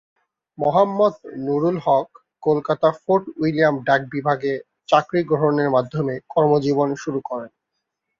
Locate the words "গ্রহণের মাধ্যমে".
5.29-6.13